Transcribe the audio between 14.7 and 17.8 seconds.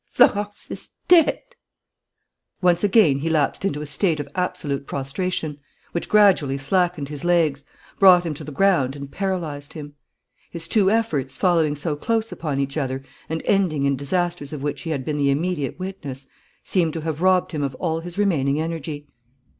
he had been the immediate witness, seemed to have robbed him of